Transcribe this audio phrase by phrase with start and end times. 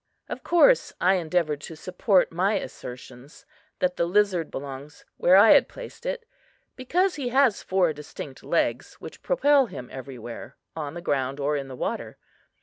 [0.27, 3.29] Of course I endeavored to support my assertion
[3.77, 6.27] that the lizard belongs where I had placed it,
[6.75, 6.85] be.
[6.85, 11.67] cause he has four distinct legs which propel him everywhere, on the ground or in
[11.67, 12.17] the water.